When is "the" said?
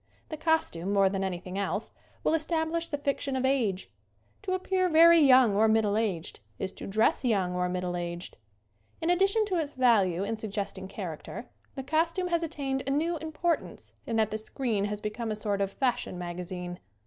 0.29-0.35, 2.89-2.97, 11.75-11.83, 14.31-14.39